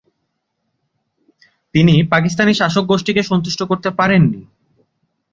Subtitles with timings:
[1.73, 4.41] তিনি পাকিস্তানি শাসক গোষ্ঠীকে সন্তুষ্ট করতে পারেন নি।